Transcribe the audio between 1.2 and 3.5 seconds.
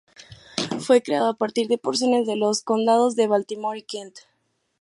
a partir de porciones de los condados de